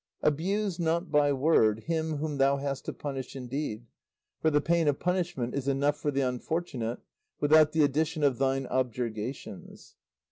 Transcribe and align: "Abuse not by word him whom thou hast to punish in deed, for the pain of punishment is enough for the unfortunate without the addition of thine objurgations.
"Abuse 0.23 0.79
not 0.79 1.11
by 1.11 1.31
word 1.31 1.81
him 1.83 2.17
whom 2.17 2.39
thou 2.39 2.57
hast 2.57 2.85
to 2.85 2.91
punish 2.91 3.35
in 3.35 3.45
deed, 3.45 3.85
for 4.41 4.49
the 4.49 4.59
pain 4.59 4.87
of 4.87 4.99
punishment 4.99 5.53
is 5.53 5.67
enough 5.67 5.95
for 5.95 6.09
the 6.09 6.21
unfortunate 6.21 6.97
without 7.39 7.71
the 7.71 7.83
addition 7.83 8.23
of 8.23 8.39
thine 8.39 8.65
objurgations. 8.71 9.95